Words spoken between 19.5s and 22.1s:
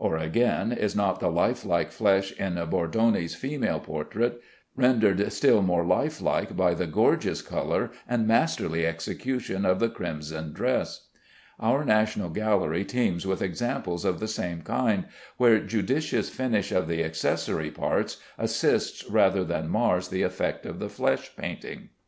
mars the effect of the flesh painting.